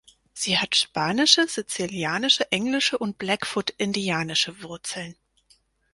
Sie 0.33 0.57
hat 0.57 0.75
spanische, 0.75 1.47
sizilianische, 1.47 2.51
englische 2.51 2.97
und 2.97 3.19
Blackfoot-indianische 3.19 4.63
Wurzeln. 4.63 5.15